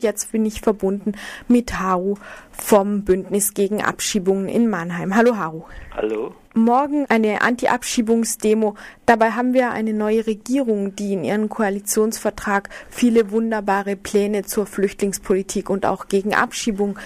[0.00, 1.14] Jetzt bin ich verbunden
[1.48, 2.14] mit Haru
[2.52, 5.16] vom Bündnis gegen Abschiebungen in Mannheim.
[5.16, 5.64] Hallo Haru.
[5.92, 6.36] Hallo.
[6.54, 8.76] Morgen eine Anti-Abschiebungsdemo.
[9.06, 15.68] Dabei haben wir eine neue Regierung, die in ihrem Koalitionsvertrag viele wunderbare Pläne zur Flüchtlingspolitik
[15.68, 16.96] und auch gegen Abschiebung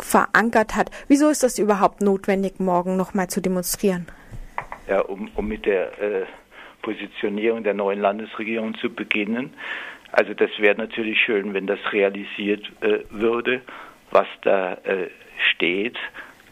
[0.00, 0.90] verankert hat.
[1.06, 4.08] Wieso ist das überhaupt notwendig, morgen nochmal zu demonstrieren?
[4.88, 6.26] Ja, um, um mit der äh,
[6.82, 9.54] Positionierung der neuen Landesregierung zu beginnen.
[10.12, 13.62] Also das wäre natürlich schön, wenn das realisiert äh, würde,
[14.10, 15.08] was da äh,
[15.52, 15.96] steht.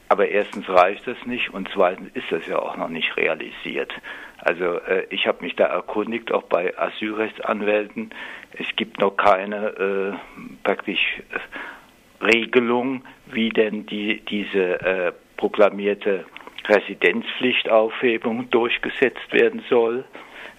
[0.09, 3.93] Aber erstens reicht das nicht und zweitens ist das ja auch noch nicht realisiert.
[4.39, 8.11] Also äh, ich habe mich da erkundigt, auch bei Asylrechtsanwälten.
[8.53, 16.25] Es gibt noch keine äh, praktisch äh, Regelung, wie denn die, diese äh, proklamierte
[16.67, 20.05] Residenzpflichtaufhebung durchgesetzt werden soll.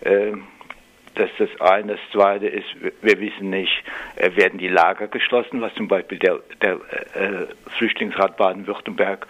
[0.04, 0.44] Ähm,
[1.16, 1.94] das ist das eine.
[1.94, 2.68] Das zweite ist,
[3.02, 3.84] wir wissen nicht,
[4.16, 9.28] äh, werden die Lager geschlossen, was zum Beispiel der, der äh, Flüchtlingsrat Baden-Württemberg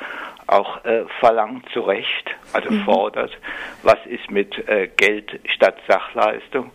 [0.48, 2.84] auch äh, verlangt, zu Recht, also mhm.
[2.84, 3.38] fordert.
[3.84, 6.72] Was ist mit äh, Geld statt Sachleistung?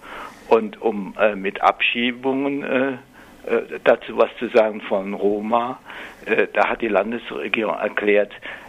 [0.49, 2.99] Und um äh, mit Abschiebungen äh,
[3.85, 5.79] dazu was zu sagen von Roma,
[6.55, 8.64] da hat die Landesregierung erklärt, äh,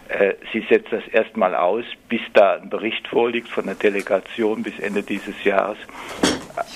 [0.52, 5.02] sie setzt das erstmal aus, bis da ein Bericht vorliegt von der Delegation bis Ende
[5.02, 5.78] dieses Jahres.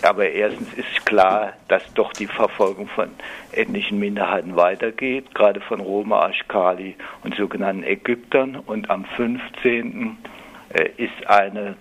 [0.02, 3.10] Aber erstens ist klar, dass doch die Verfolgung von
[3.52, 8.56] ethnischen Minderheiten weitergeht, gerade von Roma, Ashkali und sogenannten Ägyptern.
[8.56, 10.18] Und am 15.
[10.72, 11.76] Äh, ist eine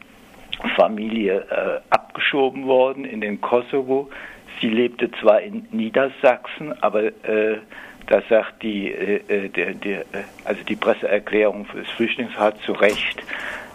[0.76, 4.10] Familie äh, abgeschoben worden in den Kosovo.
[4.62, 7.60] Sie lebte zwar in Niedersachsen, aber äh,
[8.08, 13.24] da sagt die, äh, äh der, der, äh, also die Presseerklärung des Flüchtlingsrats zu Recht,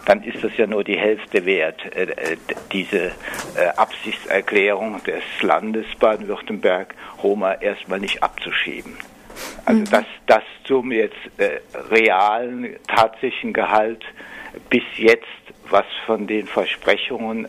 [0.05, 2.37] dann ist das ja nur die Hälfte wert, äh, äh
[2.71, 3.11] diese äh,
[3.75, 8.95] Absichtserklärung des Landes Baden-Württemberg, Roma erstmal nicht abzuschieben.
[9.65, 9.85] Also mhm.
[9.85, 14.03] das, das zum jetzt äh, realen, tatsächlichen Gehalt
[14.69, 15.25] bis jetzt,
[15.69, 17.47] was von den Versprechungen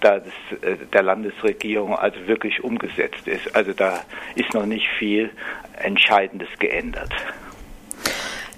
[0.00, 0.22] das,
[0.62, 3.54] äh, der Landesregierung also wirklich umgesetzt ist.
[3.54, 4.00] Also da
[4.34, 5.30] ist noch nicht viel
[5.76, 7.12] Entscheidendes geändert.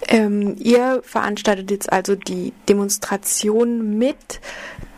[0.08, 4.40] Ähm, ihr veranstaltet jetzt also die Demonstration mit.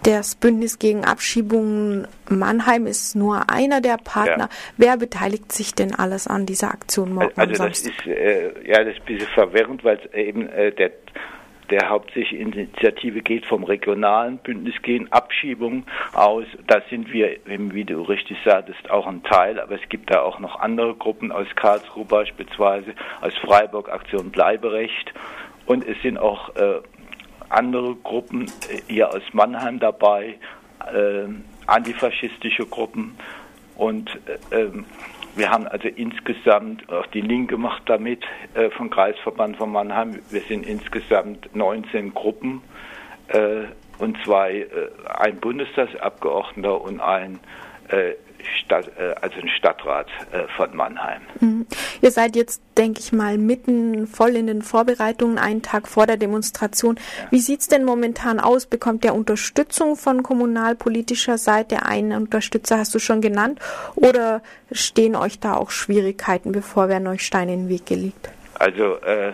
[0.04, 4.48] Das Bündnis gegen Abschiebungen Mannheim ist nur einer der Partner.
[4.50, 4.56] Ja.
[4.76, 7.30] Wer beteiligt sich denn alles an dieser Aktion morgen?
[7.36, 10.90] Also das ist äh, ja das ist ein bisschen verwirrend, weil eben äh, der
[11.70, 16.44] der hauptsächlich Initiative geht vom regionalen Bündnis gegen Abschiebung aus.
[16.66, 20.38] Da sind wir, wie du richtig sagtest, auch ein Teil, aber es gibt da auch
[20.38, 25.12] noch andere Gruppen aus Karlsruhe beispielsweise, aus Freiburg Aktion Bleiberecht.
[25.66, 26.80] Und es sind auch äh,
[27.48, 30.38] andere Gruppen äh, hier aus Mannheim dabei,
[30.92, 31.28] äh,
[31.66, 33.16] antifaschistische Gruppen.
[33.76, 34.10] Und
[34.50, 34.84] äh, ähm,
[35.34, 38.22] wir haben also insgesamt, auch die Linke macht damit
[38.54, 42.62] äh, vom Kreisverband von Mannheim, wir sind insgesamt 19 Gruppen
[43.28, 43.64] äh,
[43.98, 44.88] und zwei, äh,
[45.18, 47.40] ein Bundestagsabgeordneter und ein
[47.88, 48.12] äh,
[48.64, 51.22] Stadt, äh, also ein Stadtrat äh, von Mannheim.
[51.40, 51.66] Mhm.
[52.00, 56.16] Ihr seid jetzt, denke ich mal, mitten voll in den Vorbereitungen, einen Tag vor der
[56.16, 56.96] Demonstration.
[56.96, 57.30] Ja.
[57.30, 58.66] Wie sieht es denn momentan aus?
[58.66, 61.84] Bekommt ihr Unterstützung von kommunalpolitischer Seite?
[61.84, 63.60] Einen Unterstützer hast du schon genannt.
[63.94, 68.30] Oder stehen euch da auch Schwierigkeiten, bevor werden euch Steine in den Weg gelegt?
[68.58, 69.32] Also äh,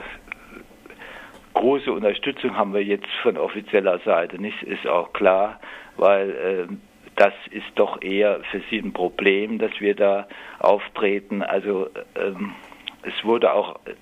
[1.54, 5.58] große Unterstützung haben wir jetzt von offizieller Seite nicht, ist auch klar,
[5.96, 6.66] weil äh,
[7.18, 10.28] das ist doch eher für sie ein Problem, dass wir da
[10.60, 11.42] auftreten.
[11.42, 12.54] Also ähm,
[13.02, 13.94] es wurde auch äh,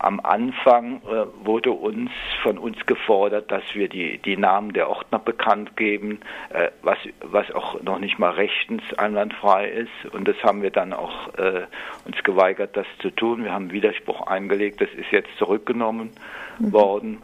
[0.00, 2.10] am Anfang äh, wurde uns
[2.42, 6.18] von uns gefordert, dass wir die, die Namen der Ordner bekannt geben,
[6.50, 10.12] äh, was, was auch noch nicht mal rechtens einwandfrei ist.
[10.12, 11.62] Und das haben wir dann auch äh,
[12.06, 13.44] uns geweigert, das zu tun.
[13.44, 16.10] Wir haben Widerspruch eingelegt, das ist jetzt zurückgenommen
[16.58, 16.72] mhm.
[16.72, 17.22] worden.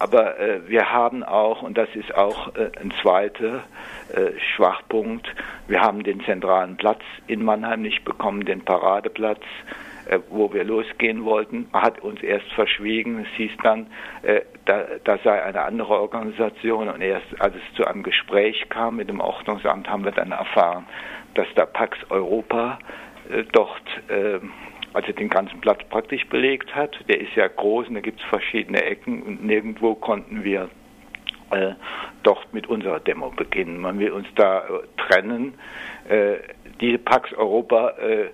[0.00, 3.64] Aber äh, wir haben auch, und das ist auch äh, ein zweiter
[4.14, 5.28] äh, Schwachpunkt,
[5.68, 9.42] wir haben den zentralen Platz in Mannheim nicht bekommen, den Paradeplatz,
[10.08, 11.68] äh, wo wir losgehen wollten.
[11.74, 13.20] Hat uns erst verschwiegen.
[13.20, 13.88] Es hieß dann,
[14.22, 16.88] äh, da, da sei eine andere Organisation.
[16.88, 20.86] Und erst als es zu einem Gespräch kam mit dem Ordnungsamt, haben wir dann erfahren,
[21.34, 22.78] dass der Pax Europa
[23.30, 23.82] äh, dort
[24.92, 26.96] also den ganzen Platz praktisch belegt hat.
[27.08, 30.68] Der ist ja groß und da gibt es verschiedene Ecken und nirgendwo konnten wir
[31.50, 31.72] äh,
[32.22, 33.80] dort mit unserer Demo beginnen.
[33.80, 35.54] Man will uns da äh, trennen.
[36.08, 36.36] Äh,
[36.80, 38.30] diese Pax Europa äh,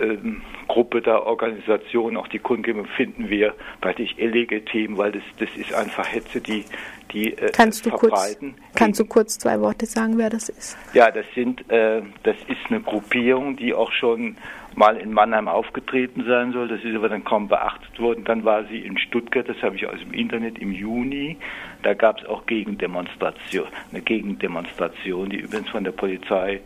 [0.00, 5.74] ähm, Gruppe der Organisation, auch die Kundgebung finden wir praktisch illegitim, weil das, das ist
[5.74, 6.64] einfach Hetze, die,
[7.10, 8.54] die äh, kannst du verbreiten.
[8.54, 10.78] Kurz, kannst du kurz zwei Worte sagen, wer das ist?
[10.94, 14.36] Ja, das sind, äh, das ist eine Gruppierung, die auch schon
[14.76, 16.68] mal in Mannheim aufgetreten sein soll.
[16.68, 18.22] Das ist aber dann kaum beachtet worden.
[18.22, 21.36] Dann war sie in Stuttgart, das habe ich aus dem Internet im Juni.
[21.82, 26.60] Da gab es auch Gegendemonstration, eine Gegendemonstration, die übrigens von der Polizei,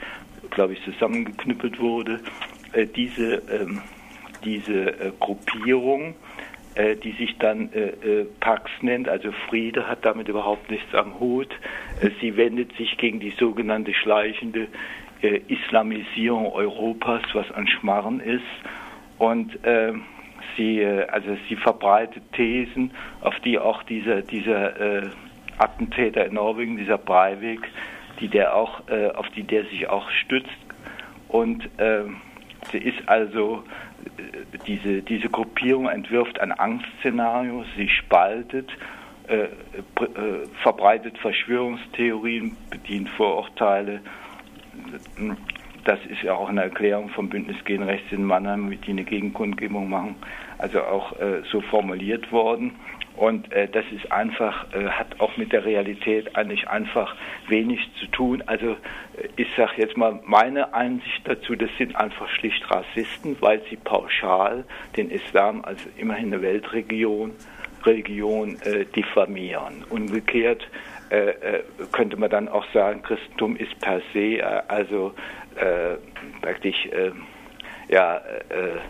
[0.50, 2.20] glaube ich, zusammengeknüppelt wurde.
[2.74, 3.80] Äh, diese ähm,
[4.44, 6.14] diese äh, Gruppierung,
[6.74, 7.70] äh, die sich dann
[8.40, 11.48] Pax nennt, also Friede hat damit überhaupt nichts am Hut.
[12.20, 14.68] Sie wendet sich gegen die sogenannte schleichende
[15.48, 18.42] Islamisierung Europas, was ein Schmarren ist.
[19.18, 20.02] Und ähm,
[20.56, 22.90] sie, also sie verbreitet Thesen,
[23.22, 25.04] auf die auch dieser, dieser
[25.56, 27.60] Attentäter in Norwegen, dieser Breivik,
[28.20, 28.82] die der auch,
[29.14, 30.50] auf die der sich auch stützt.
[31.28, 32.16] Und ähm,
[32.70, 33.62] sie ist also
[34.66, 38.70] diese, diese Gruppierung entwirft ein Angstszenario, sie spaltet,
[39.26, 39.49] äh, äh,
[40.62, 44.00] verbreitet Verschwörungstheorien, bedient Vorurteile.
[45.84, 49.88] Das ist ja auch eine Erklärung vom Bündnis gegen Rechts in Mannheim, die eine Gegenkundgebung
[49.88, 50.17] machen,
[50.58, 52.72] also auch äh, so formuliert worden.
[53.16, 57.14] Und äh, das ist einfach, äh, hat auch mit der Realität eigentlich einfach
[57.49, 58.43] wenig zu tun.
[58.46, 63.62] Also äh, ich sage jetzt mal meine Einsicht dazu, das sind einfach schlicht Rassisten, weil
[63.70, 64.64] sie pauschal
[64.96, 67.32] den Islam als immerhin eine Weltregion
[67.84, 69.84] Religion äh, diffamieren.
[69.90, 70.67] Umgekehrt
[71.10, 71.34] äh,
[71.93, 75.14] könnte man dann auch sagen, Christentum ist per se also
[76.40, 76.88] praktisch
[77.88, 78.81] ja äh,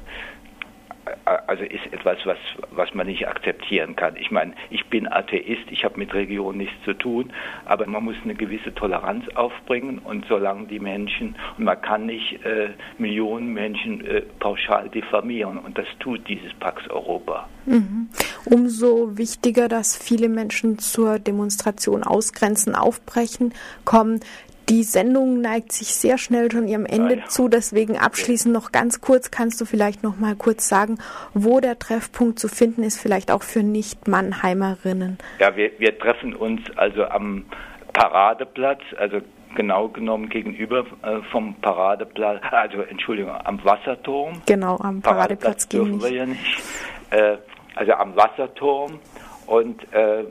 [1.24, 2.38] also ist etwas, was,
[2.70, 4.16] was man nicht akzeptieren kann.
[4.16, 7.32] Ich meine, ich bin Atheist, ich habe mit Religion nichts zu tun,
[7.64, 12.44] aber man muss eine gewisse Toleranz aufbringen und solange die Menschen, und man kann nicht
[12.44, 17.48] äh, Millionen Menschen äh, pauschal diffamieren und das tut dieses Pax Europa.
[17.66, 18.08] Mhm.
[18.44, 23.54] Umso wichtiger, dass viele Menschen zur Demonstration ausgrenzen, aufbrechen,
[23.84, 24.20] kommen.
[24.68, 27.24] Die Sendung neigt sich sehr schnell schon ihrem Ende ja.
[27.26, 30.98] zu, deswegen abschließend noch ganz kurz, kannst du vielleicht noch mal kurz sagen,
[31.34, 35.18] wo der Treffpunkt zu finden ist, vielleicht auch für Nicht-Mannheimerinnen?
[35.38, 37.44] Ja, wir, wir treffen uns also am
[37.92, 39.20] Paradeplatz, also
[39.54, 44.42] genau genommen gegenüber äh, vom Paradeplatz, also Entschuldigung, am Wasserturm.
[44.46, 46.62] Genau, am Paradeplatz, Paradeplatz dürfen wir ja nicht.
[47.10, 47.36] Äh,
[47.74, 48.98] also am Wasserturm
[49.46, 50.24] und äh,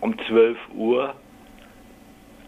[0.00, 1.14] um 12 Uhr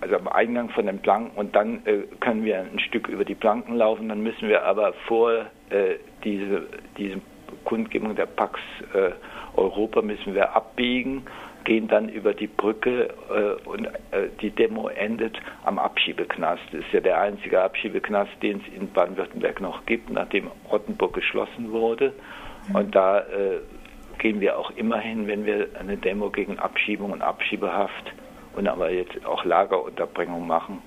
[0.00, 3.34] also am Eingang von den Planken und dann äh, können wir ein Stück über die
[3.34, 5.32] Planken laufen, dann müssen wir aber vor
[5.70, 6.66] äh, diese,
[6.96, 7.20] diese
[7.64, 8.60] Kundgebung der Pax
[8.94, 9.10] äh,
[9.56, 11.24] Europa müssen wir abbiegen,
[11.64, 16.62] gehen dann über die Brücke äh, und äh, die Demo endet am Abschiebeknast.
[16.72, 21.72] Das ist ja der einzige Abschiebeknast, den es in Baden-Württemberg noch gibt, nachdem Rottenburg geschlossen
[21.72, 22.14] wurde.
[22.72, 23.60] Und da äh,
[24.18, 28.12] gehen wir auch immerhin, wenn wir eine Demo gegen Abschiebung und Abschiebehaft
[28.58, 30.82] und aber jetzt auch Lagerunterbringung machen,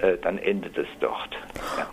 [0.00, 1.36] äh, dann endet es dort.
[1.76, 1.86] Ja.